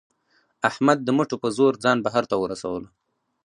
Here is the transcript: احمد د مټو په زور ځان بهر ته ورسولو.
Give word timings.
احمد 0.69 0.97
د 1.03 1.09
مټو 1.17 1.35
په 1.43 1.47
زور 1.57 1.73
ځان 1.83 1.97
بهر 2.05 2.23
ته 2.31 2.35
ورسولو. 2.41 2.87